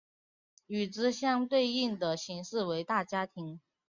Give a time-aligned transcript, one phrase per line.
[0.65, 3.61] 与之相对应的形式为大家庭。